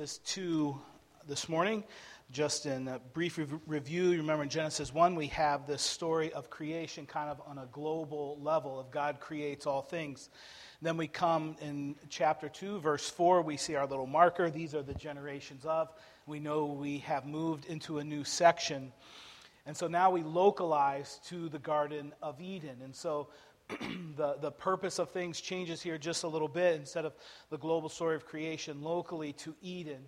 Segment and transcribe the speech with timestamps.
[0.00, 0.80] Genesis 2
[1.28, 1.84] this morning.
[2.32, 6.32] Just in a brief rev- review, you remember in Genesis 1, we have this story
[6.32, 10.30] of creation kind of on a global level, of God creates all things.
[10.80, 14.48] Then we come in chapter 2, verse 4, we see our little marker.
[14.48, 15.92] These are the generations of.
[16.24, 18.94] We know we have moved into a new section.
[19.66, 22.78] And so now we localize to the Garden of Eden.
[22.82, 23.28] And so
[24.16, 26.76] the, the purpose of things changes here just a little bit.
[26.76, 27.14] Instead of
[27.50, 30.04] the global story of creation locally to Eden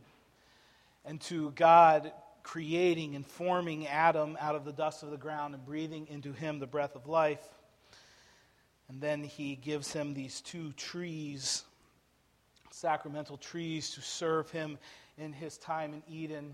[1.04, 5.64] and to God creating and forming Adam out of the dust of the ground and
[5.64, 7.48] breathing into him the breath of life.
[8.88, 11.62] And then he gives him these two trees,
[12.70, 14.79] sacramental trees, to serve him
[15.16, 16.52] in his time in Eden.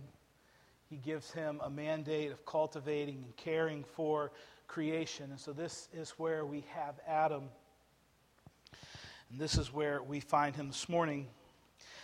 [0.89, 4.33] He gives him a mandate of cultivating and caring for
[4.69, 5.31] creation.
[5.31, 7.45] And so this is where we have Adam.
[9.31, 11.27] And this is where we find him this morning.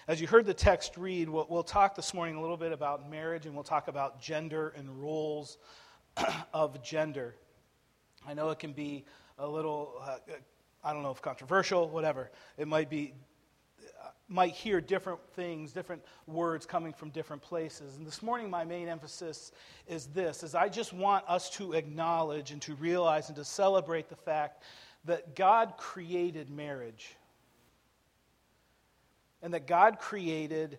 [0.09, 3.09] As you heard the text read, we'll, we'll talk this morning a little bit about
[3.09, 5.59] marriage and we'll talk about gender and roles
[6.53, 7.37] of gender.
[8.27, 9.05] I know it can be
[9.39, 10.17] a little, uh,
[10.83, 12.31] I don't know if controversial, whatever.
[12.59, 13.15] It might be
[14.29, 17.97] might hear different things, different words coming from different places.
[17.97, 19.53] And this morning my main emphasis
[19.87, 24.09] is this is I just want us to acknowledge and to realize and to celebrate
[24.09, 24.63] the fact
[25.05, 27.17] that God created marriage.
[29.43, 30.79] And that God created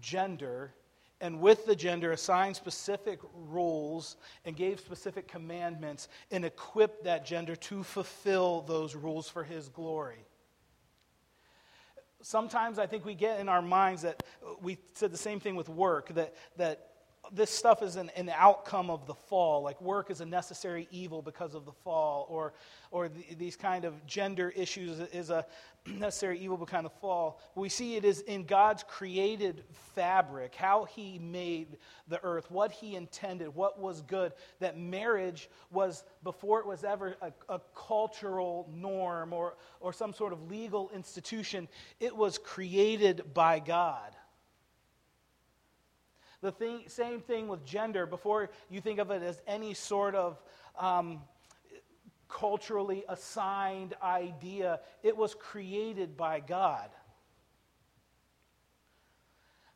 [0.00, 0.72] gender
[1.20, 7.56] and with the gender assigned specific rules and gave specific commandments and equipped that gender
[7.56, 10.26] to fulfill those rules for his glory
[12.24, 14.22] sometimes I think we get in our minds that
[14.62, 16.93] we said the same thing with work, that, that
[17.32, 19.62] this stuff is an, an outcome of the fall.
[19.62, 22.54] Like work is a necessary evil because of the fall, or,
[22.90, 25.46] or the, these kind of gender issues is a
[25.86, 27.40] necessary evil because of the fall.
[27.54, 32.96] We see it is in God's created fabric, how He made the earth, what He
[32.96, 39.32] intended, what was good, that marriage was, before it was ever a, a cultural norm
[39.32, 41.68] or, or some sort of legal institution,
[42.00, 44.14] it was created by God.
[46.44, 48.04] The thing, same thing with gender.
[48.04, 50.42] Before you think of it as any sort of
[50.78, 51.22] um,
[52.28, 56.90] culturally assigned idea, it was created by God.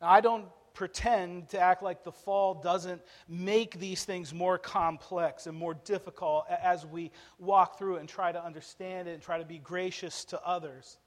[0.02, 5.46] Now, I don't pretend to act like the fall doesn't make these things more complex
[5.46, 9.38] and more difficult as we walk through it and try to understand it and try
[9.38, 10.98] to be gracious to others.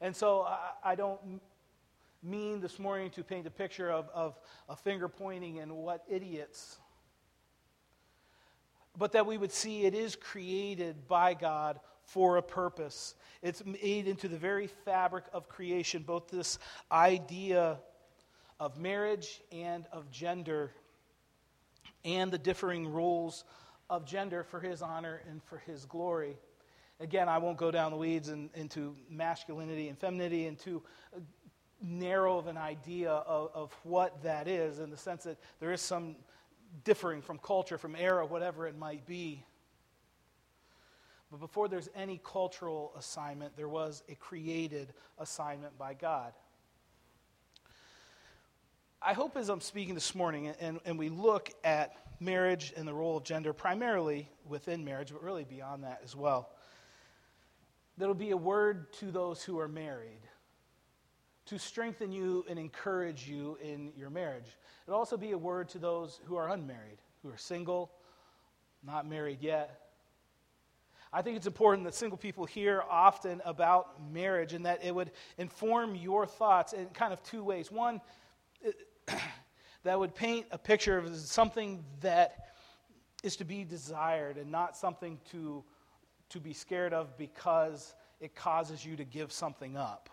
[0.00, 1.42] And so I, I don't
[2.22, 4.38] mean this morning to paint a picture of, of
[4.68, 6.78] a finger pointing and what idiots,
[8.96, 13.14] but that we would see it is created by God for a purpose.
[13.42, 16.58] It's made into the very fabric of creation, both this
[16.90, 17.78] idea
[18.58, 20.72] of marriage and of gender,
[22.04, 23.44] and the differing roles
[23.88, 26.36] of gender for his honor and for his glory.
[27.00, 30.82] Again, I won't go down the weeds into masculinity and femininity, into
[31.82, 35.80] narrow of an idea of, of what that is in the sense that there is
[35.80, 36.16] some
[36.84, 39.44] differing from culture, from era, whatever it might be.
[41.30, 46.32] But before there's any cultural assignment, there was a created assignment by God.
[49.02, 52.92] I hope as I'm speaking this morning and, and we look at marriage and the
[52.92, 56.50] role of gender, primarily within marriage, but really beyond that as well,
[57.96, 60.20] there'll be a word to those who are married
[61.50, 64.56] to strengthen you and encourage you in your marriage.
[64.86, 67.90] It'll also be a word to those who are unmarried, who are single,
[68.86, 69.80] not married yet.
[71.12, 75.10] I think it's important that single people hear often about marriage and that it would
[75.38, 77.68] inform your thoughts in kind of two ways.
[77.72, 78.00] One,
[79.82, 82.54] that would paint a picture of something that
[83.24, 85.64] is to be desired and not something to,
[86.28, 90.10] to be scared of because it causes you to give something up.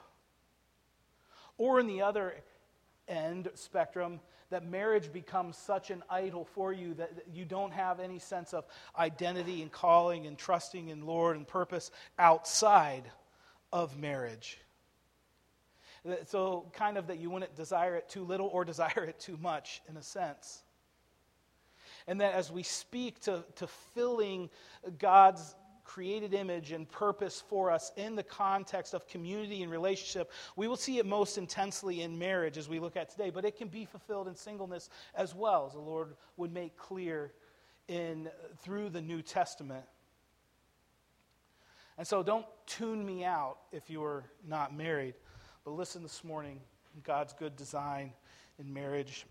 [1.58, 2.36] Or in the other
[3.08, 4.20] end spectrum,
[4.50, 8.66] that marriage becomes such an idol for you that you don't have any sense of
[8.98, 13.04] identity and calling and trusting in Lord and purpose outside
[13.74, 14.58] of marriage.
[16.26, 19.82] So, kind of that you wouldn't desire it too little or desire it too much,
[19.90, 20.64] in a sense.
[22.08, 24.50] And that as we speak to, to filling
[24.98, 25.56] God's
[25.88, 30.32] created image and purpose for us in the context of community and relationship.
[30.58, 33.58] We will see it most intensely in marriage as we look at today, but it
[33.58, 37.32] can be fulfilled in singleness as well, as the Lord would make clear
[37.88, 38.30] in
[38.62, 39.86] through the New Testament.
[41.98, 45.16] And so don't tune me out if you are not married,
[45.64, 46.60] but listen this morning
[47.04, 48.12] God's good design
[48.60, 49.26] in marriage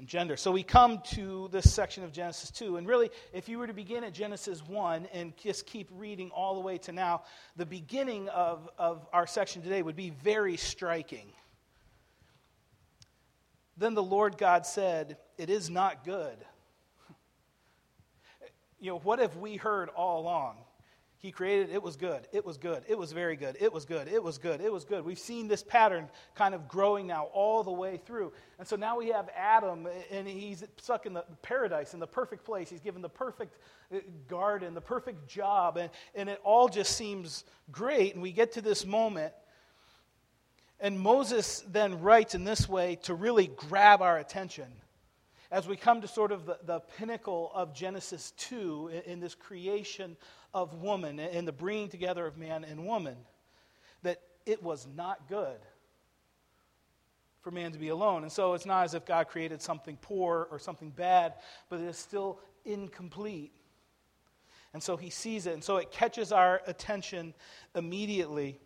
[0.00, 0.34] and gender.
[0.34, 2.78] So we come to this section of Genesis 2.
[2.78, 6.54] And really, if you were to begin at Genesis 1 and just keep reading all
[6.54, 7.24] the way to now,
[7.56, 11.26] the beginning of, of our section today would be very striking.
[13.76, 16.36] Then the Lord God said, It is not good.
[18.82, 20.56] You know, what have we heard all along?
[21.20, 24.08] He created, it was good, it was good, it was very good, it was good,
[24.08, 25.04] it was good, it was good.
[25.04, 28.32] We've seen this pattern kind of growing now all the way through.
[28.58, 32.46] And so now we have Adam, and he's stuck in the paradise, in the perfect
[32.46, 32.70] place.
[32.70, 33.58] He's given the perfect
[33.94, 38.14] uh, garden, the perfect job, and, and it all just seems great.
[38.14, 39.34] And we get to this moment,
[40.80, 44.68] and Moses then writes in this way to really grab our attention
[45.50, 49.34] as we come to sort of the, the pinnacle of Genesis 2 in, in, this
[49.34, 50.16] creation
[50.54, 53.16] of woman and the bringing together of man and woman,
[54.02, 55.58] that it was not good
[57.40, 58.22] for man to be alone.
[58.22, 61.34] And so it's not as if God created something poor or something bad,
[61.68, 63.52] but it is still incomplete.
[64.72, 67.34] And so he sees it, and so it catches our attention
[67.74, 68.60] immediately.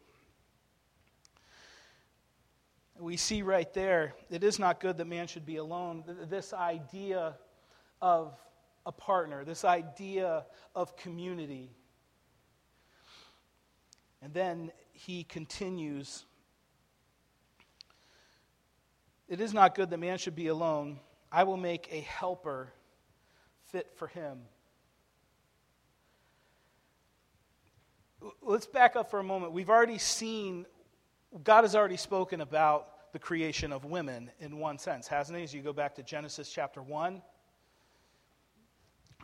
[2.98, 6.04] We see right there, it is not good that man should be alone.
[6.28, 7.34] This idea
[8.00, 8.38] of
[8.86, 10.44] a partner, this idea
[10.74, 11.70] of community.
[14.22, 16.24] And then he continues
[19.28, 21.00] It is not good that man should be alone.
[21.32, 22.72] I will make a helper
[23.64, 24.38] fit for him.
[28.42, 29.52] Let's back up for a moment.
[29.52, 30.66] We've already seen,
[31.42, 35.42] God has already spoken about the creation of women in one sense, hasn't he?
[35.42, 37.20] As you go back to Genesis chapter 1.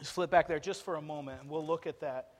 [0.00, 2.30] Just flip back there just for a moment, and we'll look at that.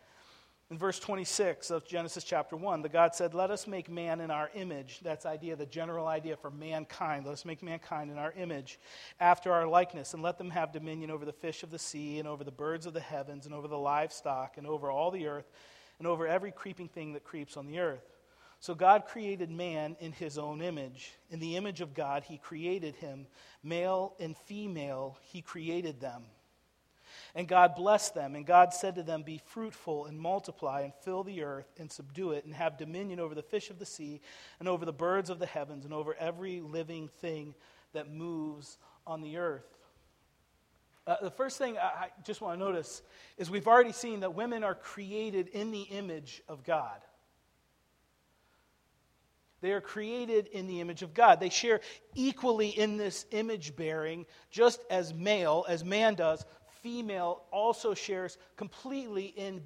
[0.71, 4.31] In verse 26 of Genesis chapter 1, the God said, Let us make man in
[4.31, 5.01] our image.
[5.03, 7.27] That's idea, the general idea for mankind.
[7.27, 8.79] Let us make mankind in our image,
[9.21, 12.27] after our likeness, and let them have dominion over the fish of the sea, and
[12.27, 15.51] over the birds of the heavens, and over the livestock, and over all the earth,
[15.99, 18.20] and over every creeping thing that creeps on the earth.
[18.61, 21.13] So God created man in his own image.
[21.31, 23.27] In the image of God, he created him.
[23.63, 26.25] Male and female, he created them.
[27.35, 31.25] And God blessed them, and God said to them, Be fruitful and multiply, and fill
[31.25, 34.21] the earth and subdue it, and have dominion over the fish of the sea,
[34.59, 37.55] and over the birds of the heavens, and over every living thing
[37.93, 39.67] that moves on the earth.
[41.07, 43.03] Uh, the first thing I, I just want to notice
[43.39, 47.01] is we've already seen that women are created in the image of God.
[49.61, 51.41] They are created in the image of God.
[51.41, 51.81] They share
[52.15, 56.45] equally in this image bearing, just as male, as man does,
[56.83, 59.63] female also shares completely in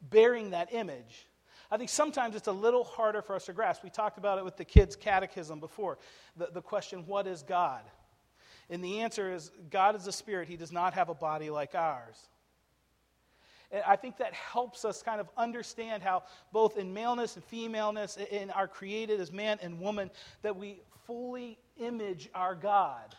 [0.00, 1.26] bearing that image.
[1.70, 3.82] I think sometimes it's a little harder for us to grasp.
[3.82, 5.98] We talked about it with the kids' catechism before
[6.36, 7.82] the, the question, What is God?
[8.70, 11.74] And the answer is God is a spirit, He does not have a body like
[11.74, 12.16] ours.
[13.74, 16.22] And I think that helps us kind of understand how,
[16.52, 20.12] both in maleness and femaleness, in our created as man and woman,
[20.42, 23.16] that we fully image our God.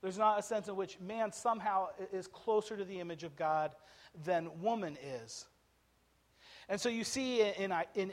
[0.00, 3.74] There's not a sense in which man somehow is closer to the image of God
[4.24, 5.44] than woman is.
[6.70, 8.12] And so you see in, in,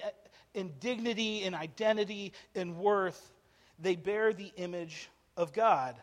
[0.53, 3.31] in dignity, in identity, in worth,
[3.79, 5.95] they bear the image of God.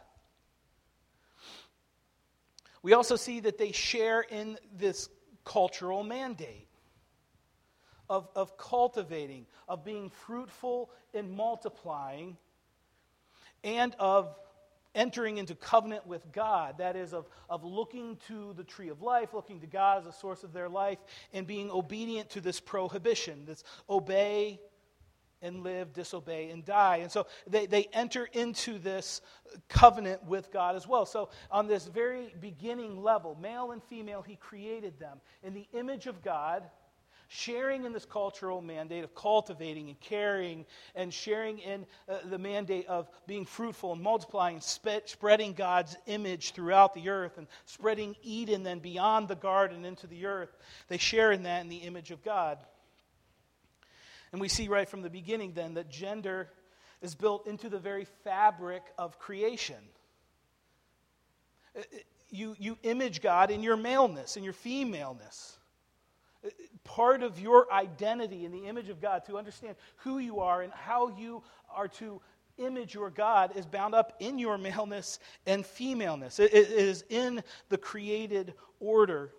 [2.83, 5.11] We also see that they share in this
[5.47, 6.69] cultural mandate
[8.11, 12.37] of, of cultivating, of being fruitful and multiplying,
[13.65, 14.35] and of
[14.95, 16.79] entering into covenant with God.
[16.79, 20.13] That is, of, of looking to the tree of life, looking to God as a
[20.13, 20.99] source of their life,
[21.33, 24.61] and being obedient to this prohibition this obey
[25.43, 26.99] and live, disobey and die.
[26.99, 29.21] And so they, they enter into this
[29.69, 31.07] covenant with God as well.
[31.07, 36.07] So, on this very beginning level, male and female, He created them in the image
[36.07, 36.65] of God
[37.29, 40.65] sharing in this cultural mandate of cultivating and caring,
[40.95, 46.53] and sharing in uh, the mandate of being fruitful and multiplying, spe- spreading God's image
[46.53, 50.57] throughout the earth, and spreading Eden then beyond the garden into the earth.
[50.89, 52.59] They share in that in the image of God.
[54.37, 56.51] And we see right from the beginning then that gender
[57.01, 59.79] is built into the very fabric of creation.
[61.75, 65.57] Uh, uh, you, you image God in your maleness, in your femaleness
[66.85, 70.71] part of your identity in the image of God, to understand who you are and
[70.71, 71.43] how you
[71.75, 72.21] are to
[72.59, 76.39] image your God, is bound up in your maleness and femaleness.
[76.39, 79.33] it, it is in the created order.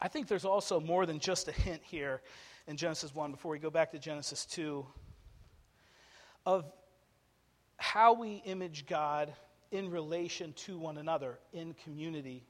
[0.00, 2.20] I think there's also more than just a hint here
[2.66, 4.86] in Genesis 1 before we go back to Genesis 2
[6.44, 6.64] of
[7.78, 9.32] how we image God
[9.70, 12.44] in relation to one another in community.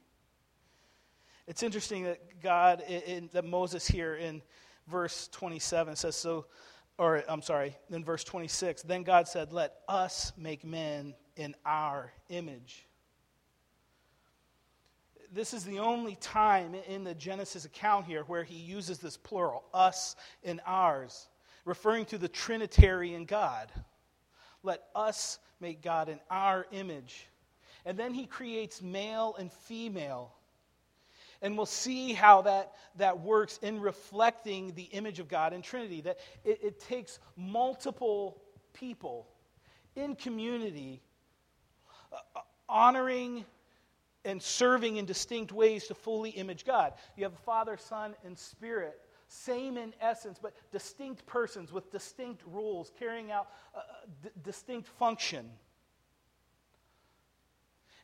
[1.47, 4.41] It's interesting that God, in, that Moses here in
[4.87, 6.45] verse 27 says, so,
[6.97, 12.11] or I'm sorry, in verse 26, then God said, Let us make men in our
[12.29, 12.87] image.
[15.33, 19.63] This is the only time in the Genesis account here where he uses this plural,
[19.73, 21.27] us and ours,
[21.65, 23.71] referring to the Trinitarian God.
[24.63, 27.27] Let us make God in our image.
[27.85, 30.33] And then he creates male and female.
[31.41, 36.01] And we'll see how that, that works in reflecting the image of God in Trinity.
[36.01, 38.41] That it, it takes multiple
[38.73, 39.27] people
[39.95, 41.01] in community
[42.11, 43.45] uh, honoring
[44.25, 46.93] and serving in distinct ways to fully image God.
[47.15, 52.91] You have Father, Son, and Spirit, same in essence, but distinct persons with distinct roles,
[52.97, 53.49] carrying out
[54.43, 55.49] distinct function.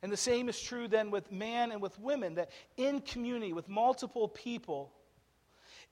[0.01, 3.70] And the same is true then with man and with women, that in community with
[3.70, 4.91] multiple people,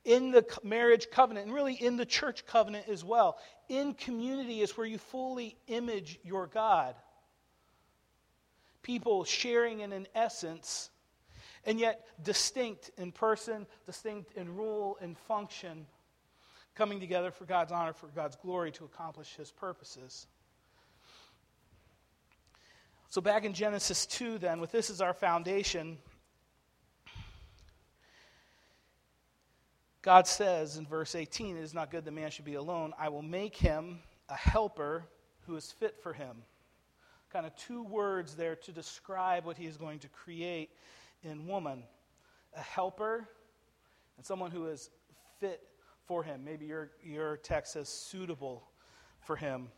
[0.03, 3.37] in the marriage covenant, and really in the church covenant as well,
[3.69, 6.95] in community is where you fully image your God.
[8.83, 10.89] People sharing in an essence,
[11.65, 15.85] and yet distinct in person, distinct in rule and function,
[16.75, 20.27] coming together for God's honor, for God's glory to accomplish his purposes.
[23.09, 25.97] So, back in Genesis 2, then, with this as our foundation,
[30.01, 32.93] God says in verse 18, It is not good that man should be alone.
[32.97, 35.03] I will make him a helper
[35.45, 36.43] who is fit for him.
[37.31, 40.69] Kind of two words there to describe what he is going to create
[41.23, 41.83] in woman
[42.55, 43.27] a helper
[44.17, 44.89] and someone who is
[45.39, 45.61] fit
[46.05, 46.43] for him.
[46.43, 48.67] Maybe your, your text says suitable
[49.21, 49.69] for him.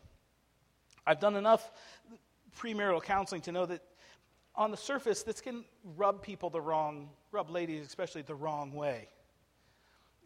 [1.06, 1.70] I've done enough
[2.58, 3.82] premarital counseling to know that
[4.56, 5.64] on the surface, this can
[5.96, 9.08] rub people the wrong, rub ladies especially the wrong way.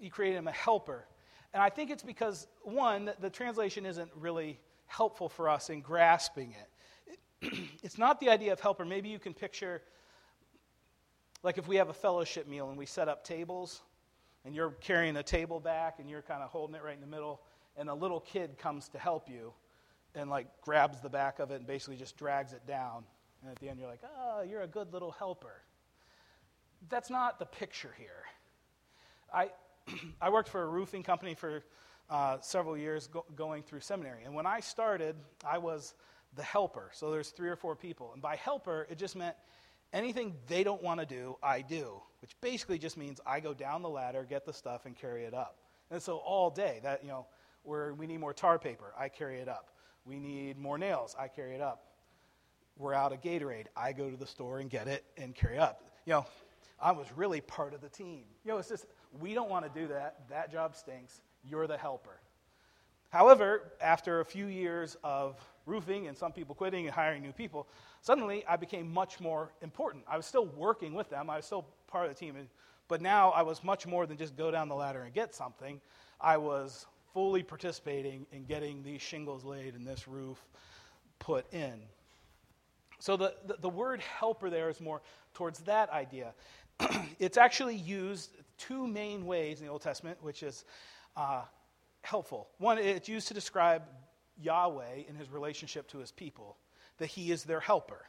[0.01, 1.07] You create him a helper.
[1.53, 6.53] And I think it's because, one, the translation isn't really helpful for us in grasping
[6.53, 6.68] it.
[7.83, 8.85] it's not the idea of helper.
[8.85, 9.83] Maybe you can picture,
[11.43, 13.83] like if we have a fellowship meal and we set up tables,
[14.45, 17.07] and you're carrying a table back and you're kind of holding it right in the
[17.07, 17.43] middle,
[17.77, 19.53] and a little kid comes to help you
[20.15, 23.05] and like grabs the back of it and basically just drags it down.
[23.43, 25.63] And at the end, you're like, oh, you're a good little helper.
[26.89, 28.25] That's not the picture here.
[29.33, 29.51] I,
[30.21, 31.63] I worked for a roofing company for
[32.11, 34.25] uh, several years go- going through seminary.
[34.25, 35.15] And when I started,
[35.47, 35.95] I was
[36.37, 36.91] the helper.
[36.93, 38.13] So there's three or four people.
[38.13, 39.37] And by helper, it just meant
[39.93, 43.83] anything they don't want to do, I do, which basically just means I go down
[43.83, 45.59] the ladder, get the stuff, and carry it up.
[45.91, 47.27] And so all day, that, you know,
[47.63, 49.71] where we need more tar paper, I carry it up.
[50.05, 51.17] We need more nails.
[51.19, 51.85] I carry it up.
[52.77, 53.67] We're out of Gatorade.
[53.77, 55.83] I go to the store and get it and carry up.
[56.07, 56.27] You know,
[56.81, 58.25] I was really part of the team.
[58.45, 58.87] You know, it's just,
[59.21, 60.29] we don't want to do that.
[60.31, 61.21] That job stinks.
[61.45, 62.21] You're the helper.
[63.11, 67.67] However, after a few years of roofing and some people quitting and hiring new people,
[68.03, 70.05] suddenly I became much more important.
[70.09, 72.37] I was still working with them, I was still part of the team,
[72.87, 75.81] but now I was much more than just go down the ladder and get something.
[76.21, 80.39] I was fully participating in getting these shingles laid and this roof
[81.19, 81.81] put in.
[82.99, 85.03] So the, the, the word helper there is more
[85.35, 86.35] towards that idea.
[87.19, 90.65] it's actually used two main ways in the Old Testament, which is
[91.17, 91.43] uh,
[92.09, 92.49] helpful.
[92.57, 93.83] One, it's used to describe
[94.41, 96.57] Yahweh in his relationship to his people,
[96.97, 98.07] that he is their helper.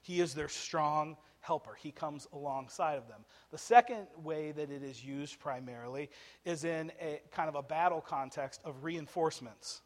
[0.00, 1.76] He is their strong helper.
[1.76, 3.24] He comes alongside of them.
[3.50, 6.08] The second way that it is used primarily
[6.44, 9.82] is in a kind of a battle context of reinforcements,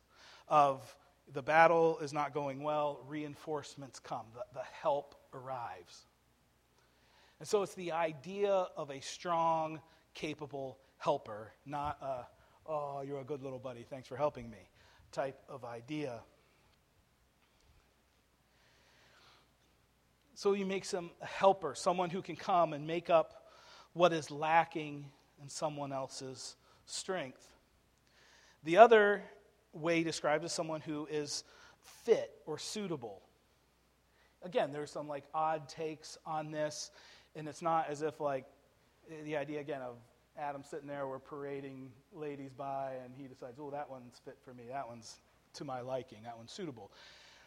[0.49, 0.95] of
[1.33, 6.07] the battle is not going well, reinforcements come, the, the help arrives.
[7.41, 9.81] And so it's the idea of a strong,
[10.13, 12.27] capable helper, not a,
[12.69, 14.69] oh, you're a good little buddy, thanks for helping me
[15.13, 16.21] type of idea.
[20.35, 23.49] So makes him a helper, someone who can come and make up
[23.95, 25.07] what is lacking
[25.43, 27.49] in someone else's strength.
[28.65, 29.23] The other
[29.73, 31.45] way described is someone who is
[32.05, 33.23] fit or suitable.
[34.43, 36.91] Again, there's some like odd takes on this,
[37.35, 38.45] and it's not as if like
[39.25, 39.97] the idea again of
[40.39, 44.53] Adam sitting there, we're parading ladies by, and he decides, oh, that one's fit for
[44.53, 45.17] me, that one's
[45.55, 46.91] to my liking, that one's suitable.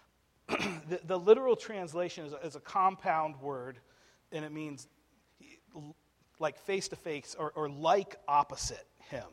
[0.48, 3.78] the, the, literal translation is a, is a, compound word,
[4.32, 4.88] and it means
[6.40, 9.28] like face to face or like opposite him.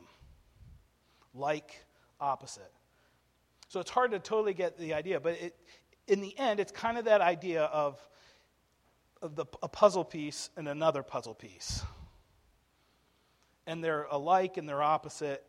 [1.33, 1.83] like,
[2.19, 2.71] opposite.
[3.69, 5.55] So it's hard to totally get the idea, but it,
[6.07, 7.99] in the end, it's kind of that idea of,
[9.21, 11.83] of the, a puzzle piece and another puzzle piece.
[13.67, 15.45] And they're alike and they're opposite,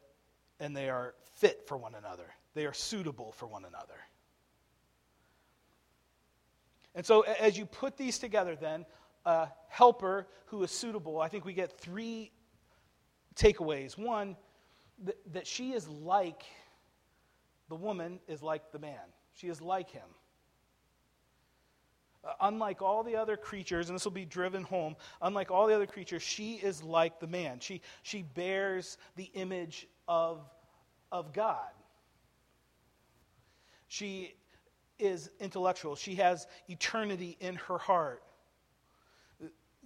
[0.61, 2.27] and they are fit for one another.
[2.55, 3.95] They are suitable for one another.
[6.95, 8.85] And so, as you put these together, then,
[9.25, 12.33] a helper who is suitable, I think we get three
[13.37, 13.97] takeaways.
[13.97, 14.37] One,
[15.33, 16.43] that, she is like,
[17.69, 18.99] the woman is like the man,
[19.35, 20.09] she is like him.
[22.25, 25.75] Uh, unlike all the other creatures, and this will be driven home, unlike all the
[25.75, 27.61] other creatures, she is like the man.
[27.61, 30.41] She, she bears the image of,
[31.13, 31.71] of God.
[33.87, 34.35] She
[34.99, 35.97] is intellectual.
[35.97, 38.23] She has eternity in her heart,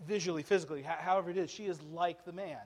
[0.07, 1.51] visually, physically, however it is.
[1.51, 2.59] She is like the man.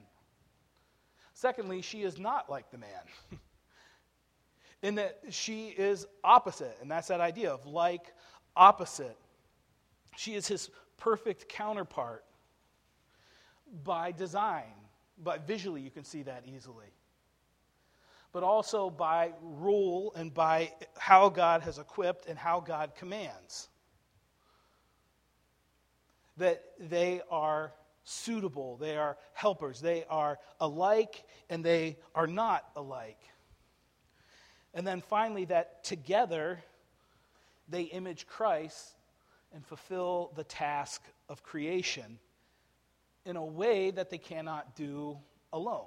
[1.35, 2.89] Secondly, she is not like the man,
[4.83, 8.15] in that she is opposite, and that's that idea of like
[8.57, 9.19] opposite.
[10.17, 12.25] She is his perfect counterpart
[13.85, 14.73] by design,
[15.23, 16.87] but visually you can see that easily
[18.37, 23.71] but also by rule and by how God has equipped and how God commands.
[26.37, 27.73] That they are
[28.05, 33.23] suitable, they are helpers, they are alike, and they are not alike.
[34.75, 36.63] And then finally, that together
[37.71, 38.96] they image Christ
[39.55, 42.19] and fulfill the task of creation
[43.25, 45.19] in a way that they cannot do
[45.53, 45.87] alone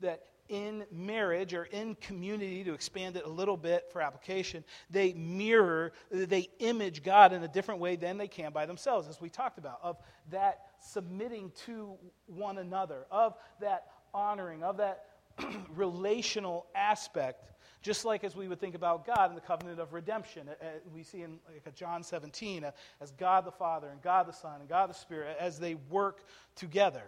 [0.00, 5.12] that in marriage or in community, to expand it a little bit for application, they
[5.14, 9.28] mirror, they image God in a different way than they can by themselves, as we
[9.28, 9.96] talked about, of
[10.30, 15.06] that submitting to one another, of that honoring, of that
[15.74, 17.42] relational aspect.
[17.82, 20.48] Just like as we would think about God in the covenant of redemption,
[20.92, 22.64] we see in like John 17,
[23.00, 26.24] as God the Father and God the Son and God the Spirit, as they work
[26.56, 27.04] together.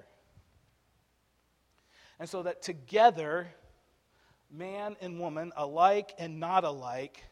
[2.21, 3.49] And so that together,
[4.51, 7.25] man and woman, alike and not alike,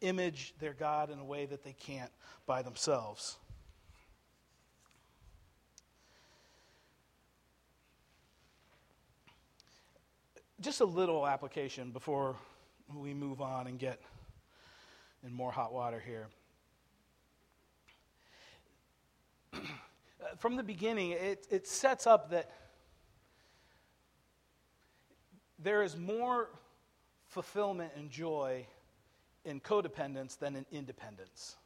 [0.00, 2.10] image their God in a way that they can't
[2.46, 3.36] by themselves.
[10.60, 12.36] Just a little application before
[12.94, 14.00] we move on and get
[15.24, 16.28] in more hot water here.
[20.38, 22.50] From the beginning, it, it sets up that
[25.58, 26.48] there is more
[27.26, 28.66] fulfillment and joy
[29.44, 31.56] in codependence than in independence.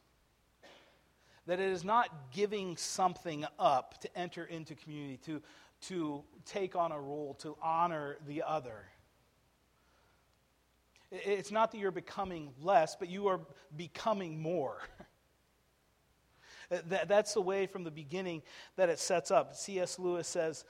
[1.47, 5.41] That it is not giving something up to enter into community, to,
[5.87, 8.85] to take on a role, to honor the other.
[11.11, 13.41] It's not that you're becoming less, but you are
[13.75, 14.77] becoming more.
[16.69, 18.41] that, that's the way from the beginning
[18.77, 19.55] that it sets up.
[19.55, 19.99] C.S.
[19.99, 20.63] Lewis says,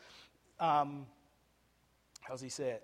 [0.60, 1.06] um,
[2.22, 2.84] how does he say it?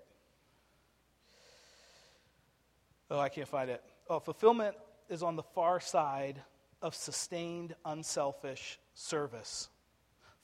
[3.10, 3.82] Oh, I can't find it.
[4.08, 4.76] Oh, fulfillment
[5.08, 6.40] is on the far side
[6.80, 9.68] of sustained, unselfish service.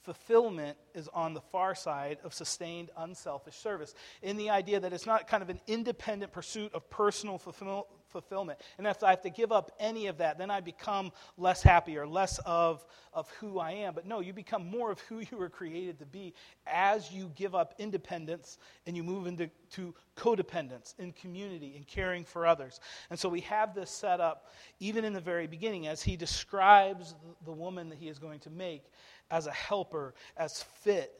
[0.04, 3.94] Fulfillment is on the far side of sustained, unselfish service.
[4.20, 8.60] In the idea that it's not kind of an independent pursuit of personal fulfill- fulfillment.
[8.78, 11.98] And if I have to give up any of that, then I become less happy
[11.98, 13.92] or less of, of who I am.
[13.94, 16.32] But no, you become more of who you were created to be
[16.66, 22.24] as you give up independence and you move into to codependence in community and caring
[22.24, 22.78] for others.
[23.10, 27.14] And so we have this set up even in the very beginning as he describes
[27.44, 28.84] the woman that he is going to make
[29.30, 31.12] as a helper, as fit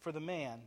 [0.00, 0.60] for the man.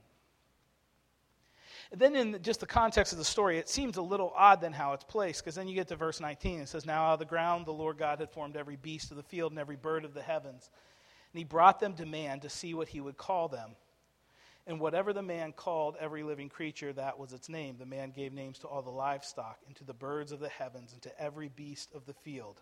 [1.91, 4.93] Then, in just the context of the story, it seems a little odd then how
[4.93, 6.61] it's placed, because then you get to verse 19.
[6.61, 9.17] It says, Now out of the ground the Lord God had formed every beast of
[9.17, 10.69] the field and every bird of the heavens.
[11.31, 13.71] And he brought them to man to see what he would call them.
[14.67, 17.75] And whatever the man called every living creature, that was its name.
[17.77, 20.91] The man gave names to all the livestock, and to the birds of the heavens,
[20.91, 22.59] and to every beast of the field.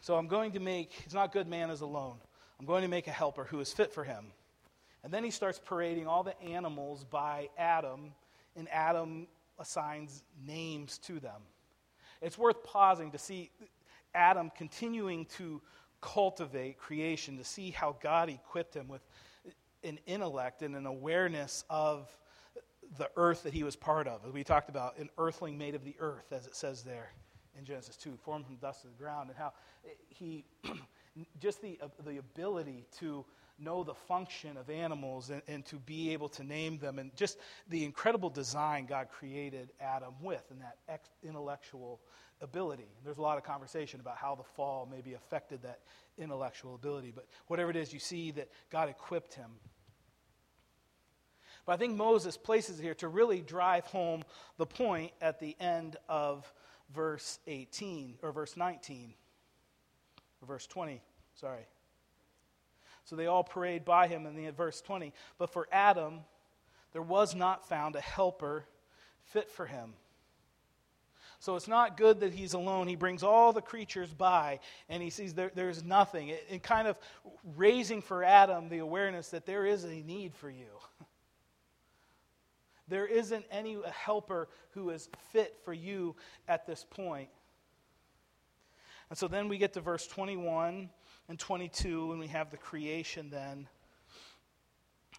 [0.06, 2.18] so I'm going to make, it's not good man is alone.
[2.60, 4.26] I'm going to make a helper who is fit for him.
[5.02, 8.12] And then he starts parading all the animals by Adam,
[8.54, 9.26] and Adam
[9.58, 11.42] assigns names to them.
[12.22, 13.50] It's worth pausing to see
[14.14, 15.60] Adam continuing to
[16.00, 19.02] cultivate creation, to see how God equipped him with
[19.82, 22.08] an intellect and an awareness of
[22.96, 24.24] the earth that he was part of.
[24.24, 27.10] As we talked about, an earthling made of the earth, as it says there
[27.58, 29.52] in Genesis 2, formed from dust of the ground, and how
[30.08, 30.44] he,
[31.40, 33.24] just the, uh, the ability to
[33.58, 37.38] know the function of animals and, and, to be able to name them, and just
[37.68, 42.00] the incredible design God created Adam with, and that ex- intellectual
[42.42, 42.88] ability.
[43.04, 45.80] There's a lot of conversation about how the fall maybe affected that
[46.18, 49.50] intellectual ability, but whatever it is, you see that God equipped him.
[51.64, 54.22] But I think Moses places here to really drive home
[54.56, 56.50] the point at the end of
[56.94, 59.14] verse 18, or verse 19,
[60.42, 61.00] or verse 20,
[61.34, 61.66] sorry.
[63.04, 65.12] So they all parade by him in the verse 20.
[65.38, 66.20] But for Adam,
[66.92, 68.64] there was not found a helper
[69.24, 69.92] fit for him.
[71.38, 72.88] So it's not good that he's alone.
[72.88, 76.30] He brings all the creatures by and he sees there, there's nothing.
[76.30, 76.98] It kind of
[77.56, 80.66] raising for Adam the awareness that there is a need for you.
[82.88, 86.14] There isn't any helper who is fit for you
[86.46, 87.28] at this point.
[89.08, 90.90] And so then we get to verse 21
[91.28, 93.68] and 22, and we have the creation then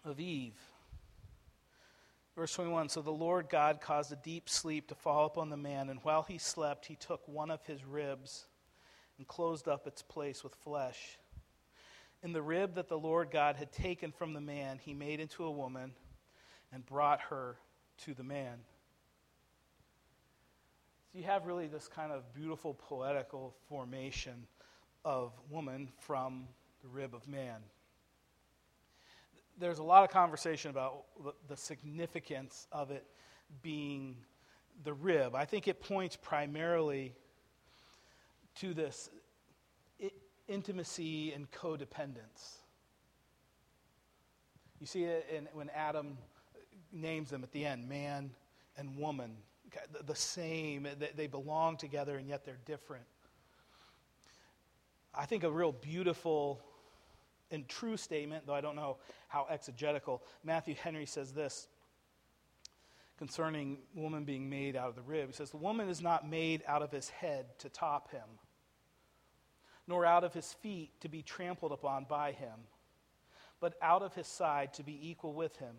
[0.04, 0.58] of Eve.
[2.36, 5.90] Verse 21 So the Lord God caused a deep sleep to fall upon the man,
[5.90, 8.46] and while he slept, he took one of his ribs
[9.18, 11.18] and closed up its place with flesh.
[12.22, 15.44] In the rib that the Lord God had taken from the man, he made into
[15.44, 15.92] a woman
[16.72, 17.56] and brought her
[18.04, 18.58] to the man.
[21.12, 24.46] So you have really this kind of beautiful poetical formation
[25.04, 26.48] of woman from
[26.82, 27.60] the rib of man.
[29.58, 31.04] There's a lot of conversation about
[31.48, 33.06] the significance of it
[33.62, 34.16] being
[34.84, 35.34] the rib.
[35.34, 37.14] I think it points primarily
[38.56, 39.10] to this
[40.46, 42.58] intimacy and codependence.
[44.80, 46.18] You see it in, when Adam
[46.92, 48.30] names them at the end man
[48.76, 49.36] and woman.
[50.06, 53.04] The, same, they belong together and yet they're different.
[55.14, 56.60] I think a real beautiful
[57.50, 58.96] and true statement, though I don't know
[59.28, 60.22] how exegetical.
[60.44, 61.68] Matthew Henry says this
[63.18, 65.28] concerning woman being made out of the rib.
[65.28, 68.22] He says, The woman is not made out of his head to top him,
[69.86, 72.60] nor out of his feet to be trampled upon by him,
[73.60, 75.74] but out of his side to be equal with him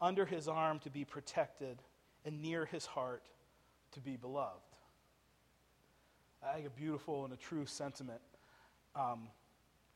[0.00, 1.78] under his arm to be protected,
[2.24, 3.22] and near his heart
[3.92, 4.60] to be beloved.
[6.46, 8.20] I think a beautiful and a true sentiment.
[8.94, 9.28] Um,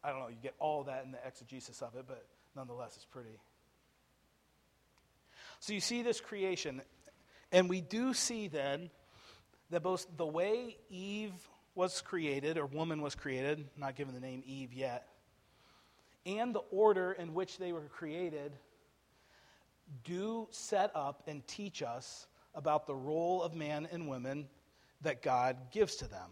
[0.02, 3.06] I don't know, you get all that in the exegesis of it, but nonetheless, it's
[3.06, 3.38] pretty.
[5.60, 6.82] So you see this creation,
[7.52, 8.90] and we do see then
[9.70, 11.32] that both the way Eve
[11.74, 15.08] was created, or woman was created, not given the name Eve yet,
[16.26, 18.52] and the order in which they were created
[20.04, 24.46] do set up and teach us about the role of man and women
[25.02, 26.30] that God gives to them.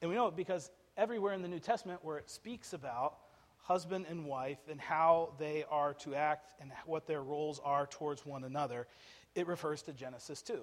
[0.00, 3.18] And we know it because everywhere in the New Testament where it speaks about
[3.58, 8.24] husband and wife and how they are to act and what their roles are towards
[8.24, 8.86] one another,
[9.34, 10.60] it refers to Genesis 2.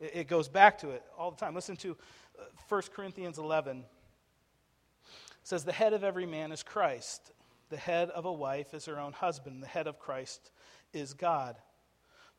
[0.00, 1.54] It goes back to it all the time.
[1.54, 1.96] Listen to
[2.68, 3.78] 1 uh, Corinthians 11.
[3.78, 3.84] It
[5.42, 7.32] says, The head of every man is Christ
[7.70, 9.62] the head of a wife is her own husband.
[9.62, 10.50] The head of Christ
[10.92, 11.56] is God.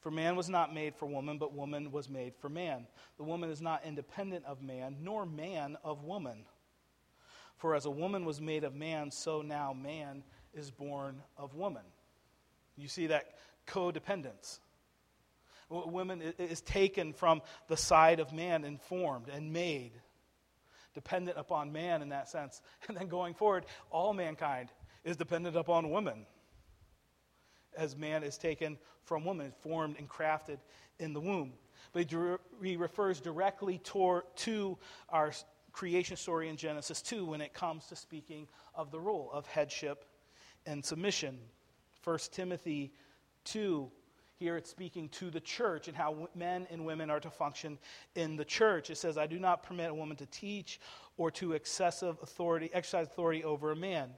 [0.01, 2.87] For man was not made for woman, but woman was made for man.
[3.17, 6.45] The woman is not independent of man, nor man of woman.
[7.57, 11.83] For as a woman was made of man, so now man is born of woman.
[12.77, 13.35] You see that
[13.67, 14.59] codependence.
[15.69, 19.91] Woman is taken from the side of man and formed and made,
[20.95, 22.61] dependent upon man in that sense.
[22.87, 24.69] And then going forward, all mankind
[25.03, 26.25] is dependent upon woman,
[27.77, 30.57] as man is taken from woman, formed and crafted
[30.99, 31.53] in the womb.
[31.93, 32.11] But
[32.61, 34.77] he refers directly to
[35.09, 35.31] our
[35.71, 40.05] creation story in Genesis 2 when it comes to speaking of the role of headship
[40.65, 41.39] and submission.
[42.03, 42.91] 1 Timothy
[43.45, 43.91] 2
[44.39, 47.77] here it's speaking to the church and how men and women are to function
[48.15, 48.89] in the church.
[48.89, 50.79] It says, I do not permit a woman to teach
[51.17, 54.11] or to excessive authority, exercise authority over a man.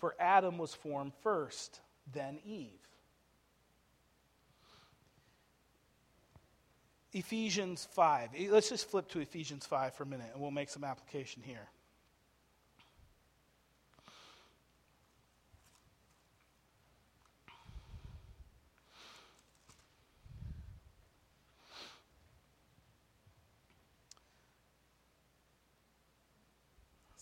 [0.00, 1.80] For Adam was formed first,
[2.12, 2.80] then Eve.
[7.12, 8.30] Ephesians 5.
[8.50, 11.68] Let's just flip to Ephesians 5 for a minute and we'll make some application here.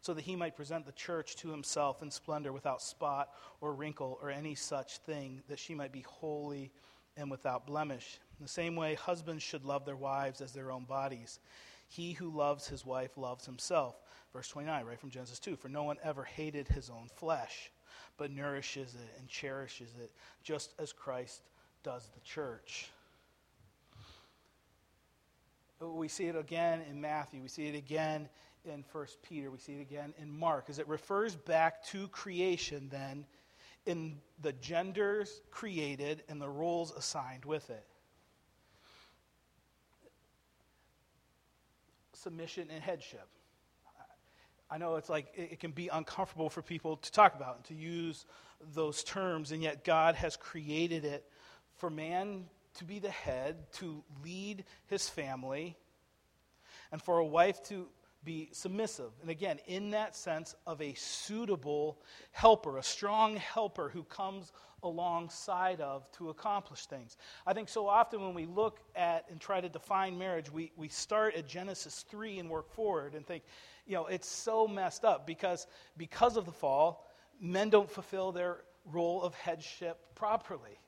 [0.00, 4.18] so that he might present the church to himself in splendor without spot or wrinkle
[4.22, 6.72] or any such thing, that she might be holy
[7.16, 8.18] and without blemish.
[8.38, 11.38] In the same way, husbands should love their wives as their own bodies.
[11.88, 13.96] He who loves his wife loves himself.
[14.32, 17.70] Verse 29, right from Genesis 2 For no one ever hated his own flesh,
[18.16, 21.42] but nourishes it and cherishes it, just as Christ
[21.82, 22.90] does the church.
[25.80, 27.42] We see it again in Matthew.
[27.42, 28.28] We see it again
[28.64, 29.50] in 1 Peter.
[29.50, 33.26] We see it again in Mark, as it refers back to creation, then,
[33.86, 37.84] in the genders created and the roles assigned with it.
[42.12, 43.26] Submission and headship.
[44.70, 47.74] I know it's like it, can be uncomfortable for people to talk about and to
[47.74, 48.24] use
[48.74, 51.24] those terms, and yet God has created it
[51.78, 52.44] for man
[52.74, 55.76] to be the head, to lead his family,
[56.92, 57.88] and for a wife to
[58.24, 59.10] be submissive.
[59.22, 62.00] And again, in that sense of a suitable
[62.32, 64.52] helper, a strong helper who comes
[64.82, 67.16] alongside of to accomplish things.
[67.46, 70.88] I think so often when we look at and try to define marriage, we, we
[70.88, 73.44] start at Genesis 3 and work forward and think,
[73.86, 77.06] you know, it's so messed up because because of the fall,
[77.40, 80.78] men don't fulfill their role of headship properly.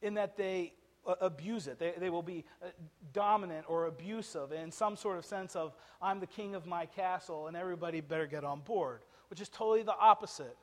[0.00, 0.74] In that they
[1.20, 1.78] abuse it.
[1.78, 2.68] They, they will be uh,
[3.12, 7.46] dominant or abusive in some sort of sense of, I'm the king of my castle
[7.46, 10.56] and everybody better get on board, which is totally the opposite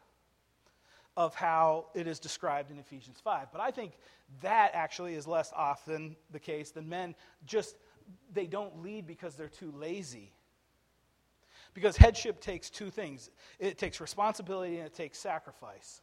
[1.18, 3.48] of how it is described in Ephesians 5.
[3.52, 3.94] But I think
[4.42, 7.78] that actually is less often the case than men just,
[8.34, 10.32] they don't lead because they're too lazy.
[11.74, 13.30] Because headship takes two things
[13.60, 16.02] it takes responsibility and it takes sacrifice.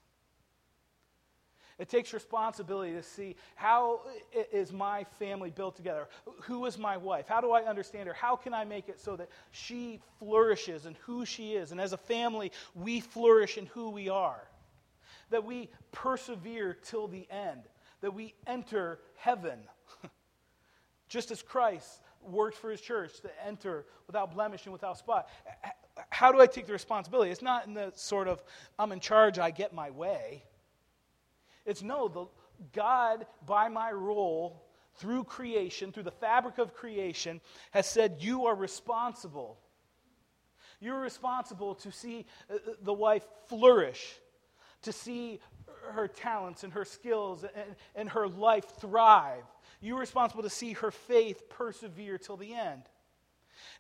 [1.82, 4.02] It takes responsibility to see how
[4.52, 6.06] is my family built together?
[6.42, 7.26] Who is my wife?
[7.26, 8.14] How do I understand her?
[8.14, 11.72] How can I make it so that she flourishes in who she is?
[11.72, 14.46] And as a family, we flourish in who we are.
[15.30, 17.62] That we persevere till the end.
[18.00, 19.58] That we enter heaven.
[21.08, 25.28] Just as Christ worked for his church to enter without blemish and without spot.
[26.10, 27.32] How do I take the responsibility?
[27.32, 28.40] It's not in the sort of,
[28.78, 30.44] I'm in charge, I get my way.
[31.64, 32.27] It's no, the,
[32.72, 34.62] God, by my role,
[34.96, 39.59] through creation, through the fabric of creation, has said, You are responsible.
[40.81, 44.14] You're responsible to see uh, uh, the wife flourish,
[44.83, 45.40] to see
[45.92, 49.44] her talents and her skills and, and her life thrive.
[49.81, 52.83] You're responsible to see her faith persevere till the end.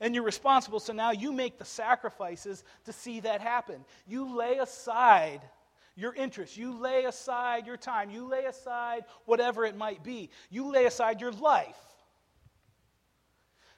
[0.00, 3.84] And you're responsible, so now you make the sacrifices to see that happen.
[4.06, 5.40] You lay aside
[5.94, 10.70] your interests, you lay aside your time, you lay aside whatever it might be, you
[10.72, 11.76] lay aside your life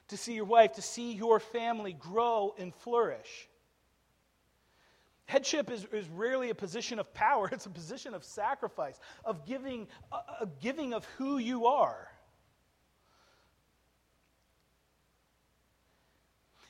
[0.09, 3.49] to see your wife, to see your family grow and flourish.
[5.25, 9.87] Headship is, is rarely a position of power, it's a position of sacrifice, of giving,
[10.11, 12.07] uh, uh, a, a giving of who you are.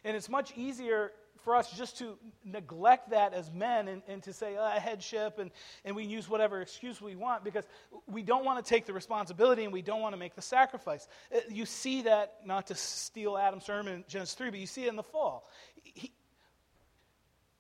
[0.04, 1.12] And it's much easier
[1.46, 5.52] for us just to neglect that as men and, and to say, oh, headship, and,
[5.86, 7.64] and we use whatever excuse we want because
[8.08, 11.08] we don't want to take the responsibility and we don't want to make the sacrifice.
[11.34, 14.86] Uh, you see that, not to steal Adam's sermon in Genesis 3, but you see
[14.86, 15.48] it in the fall.
[15.84, 16.12] He,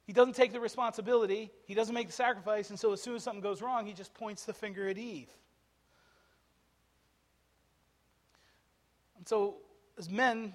[0.07, 3.23] he doesn't take the responsibility, he doesn't make the sacrifice, and so as soon as
[3.23, 5.29] something goes wrong, he just points the finger at Eve.
[9.17, 9.57] And so,
[9.97, 10.53] as men,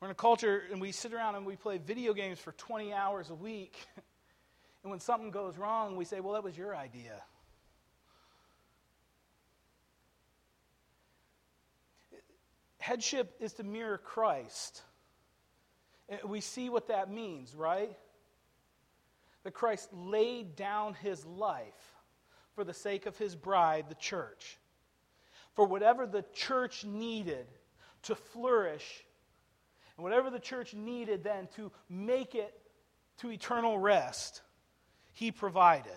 [0.00, 2.92] we're in a culture and we sit around and we play video games for 20
[2.92, 3.76] hours a week.
[4.82, 7.22] And when something goes wrong, we say, well, that was your idea.
[12.78, 14.82] Headship is to mirror Christ.
[16.10, 17.94] Uh, we see what that means, right?
[19.44, 21.94] That Christ laid down his life
[22.54, 24.58] for the sake of his bride, the church.
[25.52, 27.46] For whatever the church needed
[28.04, 29.04] to flourish
[30.00, 32.58] and whatever the church needed then to make it
[33.18, 34.40] to eternal rest,
[35.12, 35.92] he provided.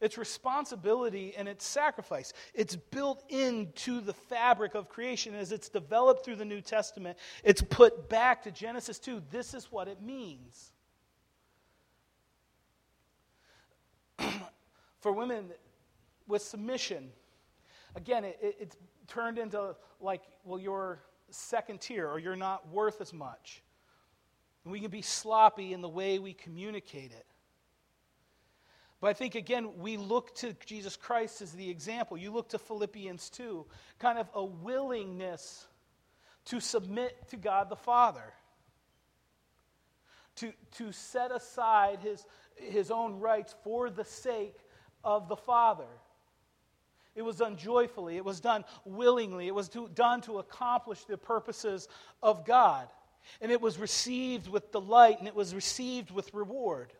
[0.00, 2.32] It's responsibility and it's sacrifice.
[2.54, 7.18] It's built into the fabric of creation as it's developed through the New Testament.
[7.44, 9.22] It's put back to Genesis 2.
[9.30, 10.72] This is what it means.
[14.98, 15.52] For women
[16.26, 17.10] with submission,
[17.94, 20.98] again, it, it, it's turned into like, well, you're
[21.30, 23.62] second tier or you're not worth as much.
[24.64, 27.26] And we can be sloppy in the way we communicate it.
[29.00, 32.18] But I think, again, we look to Jesus Christ as the example.
[32.18, 33.64] You look to Philippians 2,
[33.98, 35.68] kind of a willingness
[36.46, 38.34] to submit to God the Father,
[40.36, 44.56] to, to set aside his, his own rights for the sake
[45.04, 45.86] of the Father.
[47.18, 51.18] It was done joyfully, it was done willingly, it was to, done to accomplish the
[51.18, 51.88] purposes
[52.22, 52.86] of God.
[53.40, 56.92] And it was received with delight and it was received with reward.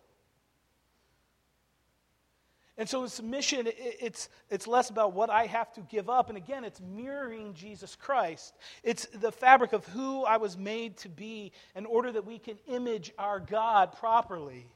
[2.76, 6.30] And so in submission, it's, it's less about what I have to give up.
[6.30, 8.56] And again, it's mirroring Jesus Christ.
[8.82, 12.58] It's the fabric of who I was made to be in order that we can
[12.66, 14.66] image our God properly.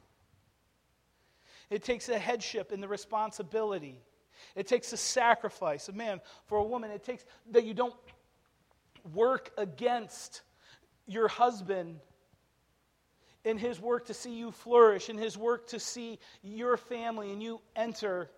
[1.69, 3.99] It takes a headship and the responsibility.
[4.55, 5.89] It takes a sacrifice.
[5.89, 7.95] A man, for a woman, it takes that you don't
[9.15, 10.43] work against
[11.07, 11.99] your husband
[13.45, 17.43] in his work to see you flourish, in his work to see your family and
[17.43, 18.31] you enter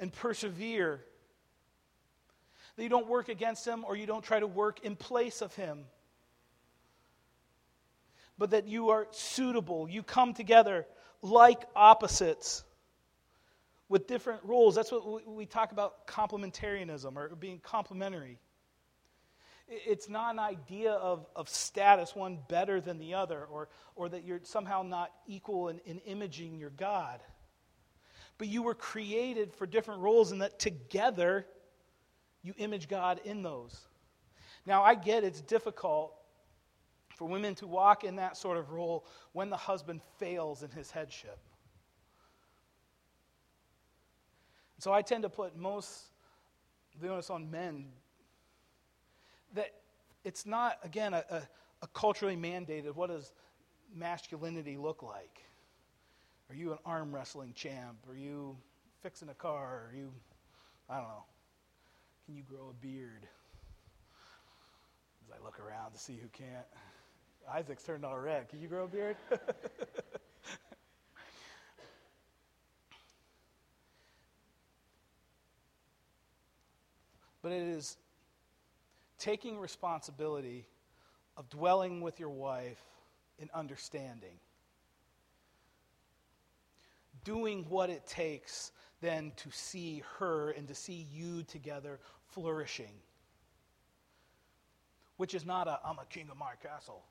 [0.00, 1.04] and persevere.
[2.76, 5.54] That you don't work against him or you don't try to work in place of
[5.54, 5.84] him.
[8.38, 9.88] But that you are suitable.
[9.88, 10.86] You come together
[11.22, 12.64] like opposites
[13.94, 14.74] with different roles.
[14.74, 18.40] That's what we talk about complementarianism or being complementary.
[19.68, 24.24] It's not an idea of, of status, one better than the other, or, or that
[24.24, 27.20] you're somehow not equal in, in imaging your God.
[28.36, 31.46] But you were created for different roles, and that together
[32.42, 33.80] you image God in those.
[34.66, 36.16] Now, I get it's difficult
[37.14, 40.90] for women to walk in that sort of role when the husband fails in his
[40.90, 41.38] headship.
[44.84, 46.10] So I tend to put most
[47.00, 47.86] the onus on men
[49.54, 49.70] that
[50.24, 51.42] it's not, again, a, a,
[51.80, 53.32] a culturally mandated what does
[53.96, 55.40] masculinity look like?
[56.50, 57.96] Are you an arm wrestling champ?
[58.10, 58.58] Are you
[59.02, 59.88] fixing a car?
[59.88, 60.12] Are you,
[60.90, 61.24] I don't know,
[62.26, 63.26] can you grow a beard?
[65.24, 66.66] As I look around to see who can't.
[67.50, 68.50] Isaac's turned all red.
[68.50, 69.16] Can you grow a beard?
[77.44, 77.98] but it is
[79.18, 80.66] taking responsibility
[81.36, 82.82] of dwelling with your wife
[83.38, 84.38] in understanding.
[87.22, 92.94] Doing what it takes then to see her and to see you together flourishing.
[95.18, 97.04] Which is not a, I'm a king of my castle.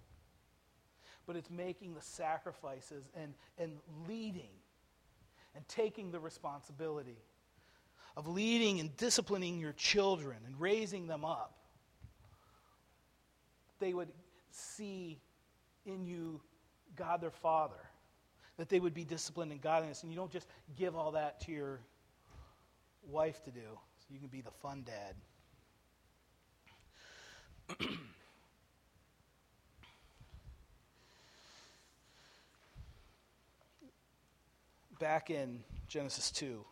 [1.27, 3.73] But it's making the sacrifices and, and
[4.07, 4.49] leading
[5.53, 7.19] and taking the responsibility
[8.15, 11.63] of leading and disciplining your children and raising them up
[13.83, 14.09] they would
[14.49, 15.19] see
[15.85, 16.39] in you
[16.95, 17.75] God their Father,
[18.57, 20.03] that they would be disciplined in godliness.
[20.03, 20.47] And you don't just
[20.77, 21.81] give all that to your
[23.05, 23.59] wife to do,
[23.99, 25.15] so you can be the fun dad.
[34.99, 36.63] Back in Genesis 2.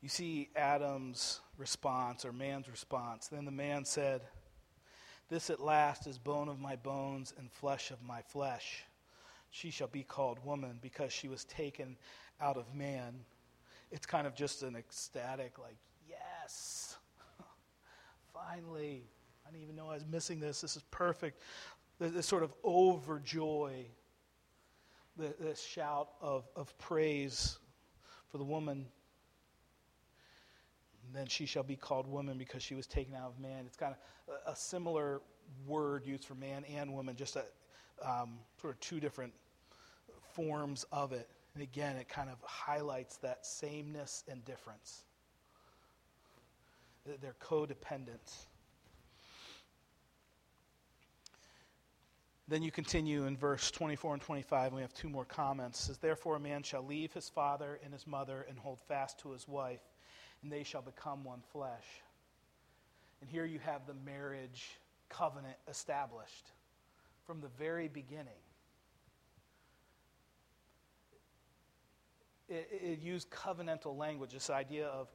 [0.00, 3.26] You see Adam's response or man's response.
[3.26, 4.22] Then the man said,
[5.28, 8.84] This at last is bone of my bones and flesh of my flesh.
[9.50, 11.96] She shall be called woman because she was taken
[12.40, 13.14] out of man.
[13.90, 16.96] It's kind of just an ecstatic, like, yes,
[18.32, 19.04] finally.
[19.46, 20.60] I didn't even know I was missing this.
[20.60, 21.40] This is perfect.
[21.98, 23.86] This sort of overjoy,
[25.16, 27.58] this shout of, of praise
[28.30, 28.86] for the woman
[31.14, 33.64] then she shall be called woman because she was taken out of man.
[33.66, 33.94] It's kind
[34.28, 35.20] of a, similar
[35.66, 37.44] word used for man and woman, just a,
[38.02, 39.32] um, sort of two different
[40.34, 41.28] forms of it.
[41.54, 45.04] And again, it kind of highlights that sameness and difference.
[47.06, 48.46] They're codependent.
[52.48, 55.80] Then you continue in verse 24 and 25, and we have two more comments.
[55.80, 59.18] It says, Therefore, a man shall leave his father and his mother and hold fast
[59.20, 59.80] to his wife
[60.42, 61.84] and they shall become one flesh.
[63.20, 64.78] And here you have the marriage
[65.08, 66.52] covenant established
[67.26, 68.42] from the very beginning.
[72.48, 75.08] It, it, used covenantal language, this idea of,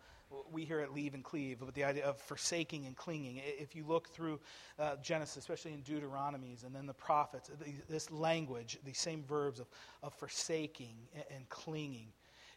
[0.52, 3.42] we hear it leave and cleave, but the idea of forsaking and clinging.
[3.44, 4.40] If you look through
[4.78, 7.50] uh, Genesis, especially in Deuteronomies and then the prophets,
[7.90, 9.68] this language, these same verbs of,
[10.04, 12.10] of forsaking and, and clinging,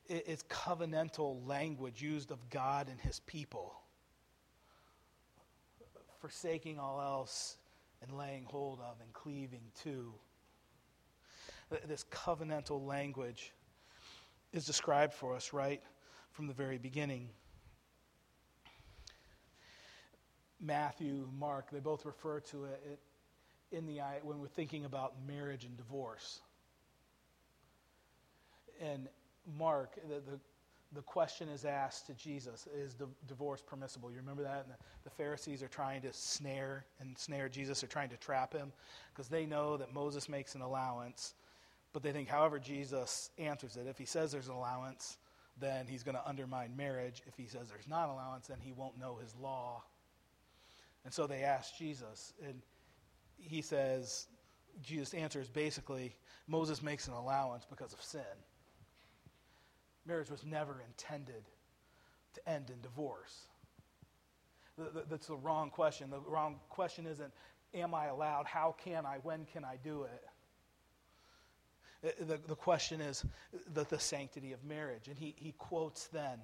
[0.08, 3.80] it's covenantal language used of God and his people.
[6.18, 7.56] forsaking all else
[8.02, 10.12] and laying hold of and cleaving to.
[11.86, 13.52] This covenantal language
[14.52, 15.82] is described for us right
[16.32, 17.28] from the very beginning.
[20.60, 22.98] Matthew, Mark, they both refer to it
[23.72, 26.40] in the when we're thinking about marriage and divorce.
[28.80, 29.08] And
[29.58, 30.38] Mark, the, the,
[30.92, 34.10] the question is asked to Jesus Is the divorce permissible?
[34.10, 34.64] You remember that?
[34.64, 38.52] And the, the Pharisees are trying to snare and snare Jesus, are trying to trap
[38.52, 38.72] him
[39.12, 41.34] because they know that Moses makes an allowance.
[41.92, 43.86] But they think, however, Jesus answers it.
[43.86, 45.16] If he says there's an allowance,
[45.58, 47.22] then he's going to undermine marriage.
[47.26, 49.82] If he says there's not allowance, then he won't know his law.
[51.04, 52.60] And so they ask Jesus, and
[53.38, 54.26] he says,
[54.82, 56.14] Jesus' answers basically
[56.48, 58.20] Moses makes an allowance because of sin.
[60.06, 61.44] Marriage was never intended
[62.34, 63.46] to end in divorce.
[65.08, 66.10] That's the wrong question.
[66.10, 67.32] The wrong question isn't,
[67.74, 68.46] Am I allowed?
[68.46, 69.18] How can I?
[69.22, 70.24] When can I do it?
[72.06, 73.24] Uh, the, the question is
[73.74, 75.08] the, the sanctity of marriage.
[75.08, 76.38] And he, he quotes then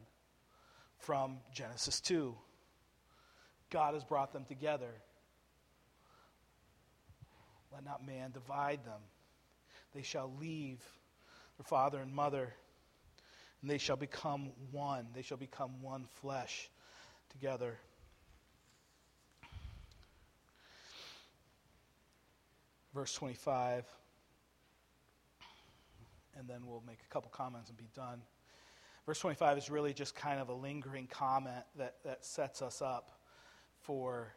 [0.98, 2.34] from Genesis 2
[3.70, 4.92] God has brought them together.
[7.72, 9.00] Let not man divide them.
[9.94, 10.82] They shall leave
[11.56, 12.52] their father and mother,
[13.62, 15.06] and they shall become one.
[15.14, 16.68] They shall become one flesh
[17.30, 17.78] together.
[22.92, 23.86] Verse 25,
[26.38, 28.20] and then we'll make a couple comments and be done.
[29.06, 33.18] Verse 25 is really just kind of a lingering comment that, that sets us up
[33.80, 34.34] for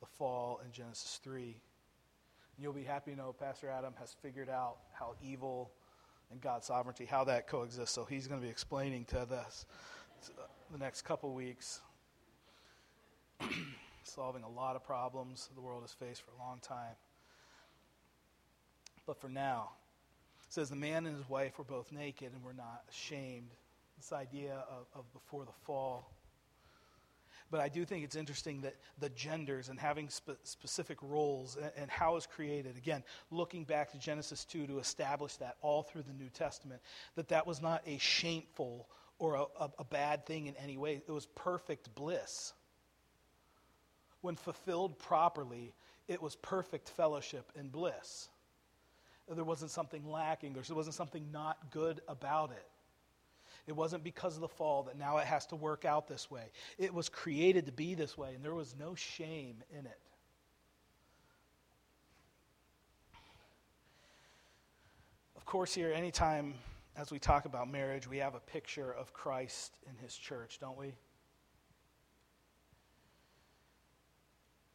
[0.00, 1.42] the fall in Genesis 3.
[2.56, 5.72] And you'll be happy to know Pastor Adam has figured out how evil
[6.30, 7.94] and God's sovereignty, how that coexists.
[7.94, 9.66] So he's going to be explaining to us
[10.72, 11.80] the next couple weeks,
[14.02, 16.96] solving a lot of problems the world has faced for a long time.
[19.06, 19.70] But for now,
[20.46, 23.50] it says the man and his wife were both naked and were not ashamed.
[23.96, 26.13] This idea of, of before the fall.
[27.54, 31.70] But I do think it's interesting that the genders and having spe- specific roles and,
[31.76, 36.02] and how it's created, again, looking back to Genesis 2 to establish that all through
[36.02, 36.82] the New Testament,
[37.14, 38.88] that that was not a shameful
[39.20, 41.00] or a, a, a bad thing in any way.
[41.06, 42.54] It was perfect bliss.
[44.20, 45.74] When fulfilled properly,
[46.08, 48.30] it was perfect fellowship and bliss.
[49.32, 52.66] There wasn't something lacking, there wasn't something not good about it.
[53.66, 56.50] It wasn't because of the fall that now it has to work out this way.
[56.76, 59.98] It was created to be this way, and there was no shame in it.
[65.36, 66.54] Of course, here, anytime
[66.96, 70.76] as we talk about marriage, we have a picture of Christ in his church, don't
[70.76, 70.94] we?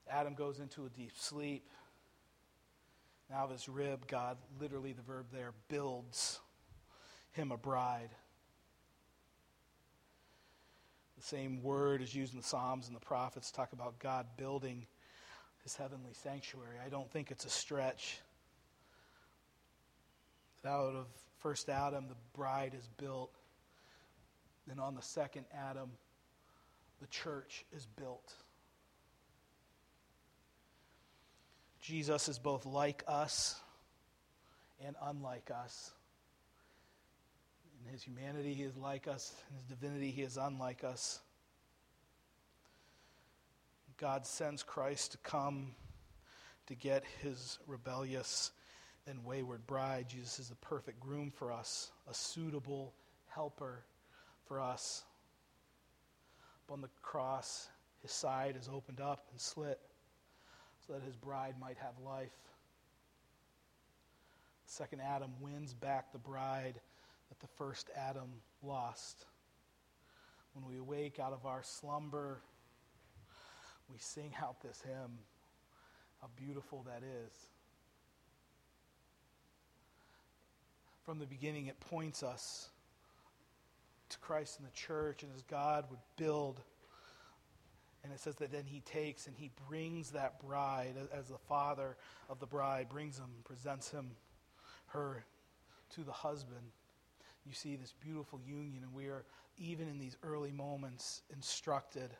[0.09, 1.69] Adam goes into a deep sleep.
[3.29, 6.39] Now of his rib, God, literally the verb there, builds
[7.31, 8.09] him a bride.
[11.20, 14.88] The same word is used in the Psalms and the prophets talk about God building
[15.63, 16.78] his heavenly sanctuary.
[16.84, 18.22] I don't think it's a stretch.
[20.63, 21.07] That out of
[21.39, 23.34] first Adam, the bride is built.
[24.65, 25.89] Then on the second Adam,
[27.01, 28.34] the church is built.
[31.82, 33.59] Jesus is both like us
[34.86, 35.91] and unlike us.
[37.86, 39.34] In his humanity, he is like us.
[39.49, 41.19] In his divinity, he is unlike us.
[43.97, 45.75] God sends Christ to come
[46.67, 48.51] to get his rebellious
[49.07, 50.07] and wayward bride.
[50.07, 52.93] Jesus is the perfect groom for us, a suitable
[53.27, 53.84] helper
[54.45, 55.03] for us.
[56.67, 57.69] Upon the cross,
[58.01, 59.80] his side is opened up and slit
[60.86, 62.32] so that his bride might have life.
[64.65, 66.80] second Adam wins back the bride
[67.30, 68.30] that the first Adam
[68.63, 69.25] lost.
[70.53, 72.41] When we awake out of our slumber,
[73.91, 75.19] we sing out this hymn.
[76.21, 77.34] How beautiful that is.
[81.05, 82.69] From the beginning, it points us
[84.09, 86.61] to Christ and the church, and as God would build.
[88.03, 91.95] And it says that then he takes and he brings that bride, as the father
[92.30, 94.11] of the bride brings him, presents him,
[94.88, 95.23] her
[95.95, 96.71] to the husband
[97.50, 99.26] you see this beautiful union, and we are,
[99.58, 102.12] even in these early moments, instructed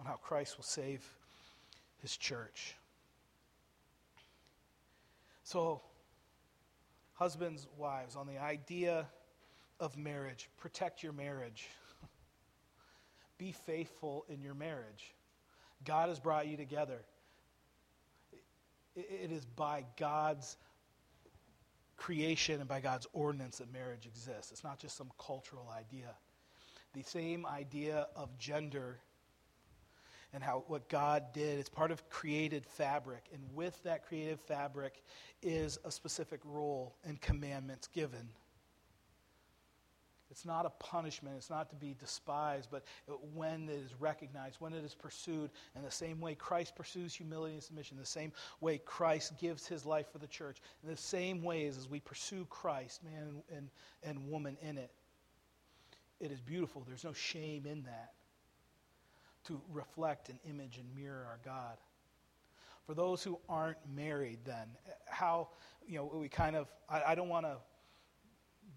[0.00, 1.06] on how Christ will save
[2.02, 2.74] his church.
[5.44, 5.80] So,
[7.14, 9.06] husbands, wives, on the idea
[9.78, 11.68] of marriage, protect your marriage.
[13.38, 15.14] Be faithful in your marriage.
[15.84, 16.98] God has brought you together.
[18.96, 20.56] It is by God's
[21.98, 24.50] creation and by God's ordinance that marriage exists.
[24.50, 26.14] It's not just some cultural idea.
[26.94, 29.00] The same idea of gender
[30.32, 33.24] and how what God did, it's part of created fabric.
[33.32, 35.02] And with that creative fabric
[35.42, 38.28] is a specific role and commandments given.
[40.38, 41.34] It's not a punishment.
[41.36, 42.84] It's not to be despised, but
[43.34, 47.54] when it is recognized, when it is pursued, in the same way Christ pursues humility
[47.54, 48.30] and submission, the same
[48.60, 52.46] way Christ gives his life for the church, in the same ways as we pursue
[52.50, 53.68] Christ, man and,
[54.04, 54.92] and woman in it,
[56.20, 56.84] it is beautiful.
[56.86, 58.12] There's no shame in that
[59.46, 61.78] to reflect and image and mirror our God.
[62.86, 64.68] For those who aren't married, then,
[65.06, 65.48] how,
[65.84, 67.56] you know, we kind of, I, I don't want to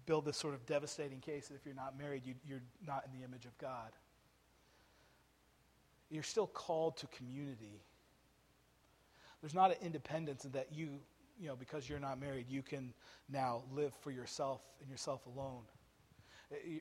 [0.06, 3.18] build this sort of devastating case that if you're not married, you, you're not in
[3.18, 3.92] the image of God.
[6.10, 7.82] You're still called to community.
[9.40, 11.00] There's not an independence in that you,
[11.40, 12.92] you know, because you're not married, you can
[13.28, 15.62] now live for yourself and yourself alone.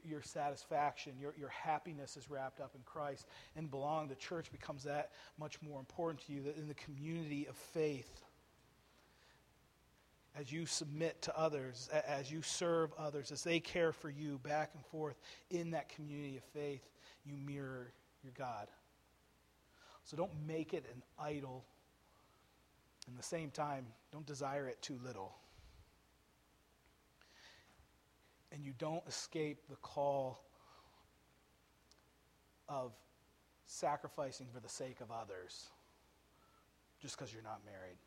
[0.04, 3.26] Your satisfaction, your, your happiness is wrapped up in Christ.
[3.56, 7.56] And belong The church becomes that much more important to you, in the community of
[7.56, 8.22] faith
[10.40, 14.72] as you submit to others, as you serve others, as they care for you back
[14.74, 15.20] and forth
[15.50, 16.88] in that community of faith,
[17.26, 17.92] you mirror
[18.24, 18.68] your God.
[20.06, 21.66] So don't make it an idol.
[23.08, 25.36] In the same time, don't desire it too little.
[28.54, 30.44] And you don't escape the call
[32.68, 32.94] of
[33.66, 35.70] sacrificing for the sake of others
[37.02, 37.98] just because you're not married.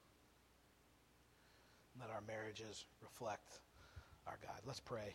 [2.00, 3.60] Let our marriages reflect
[4.26, 4.60] our God.
[4.66, 5.14] Let's pray.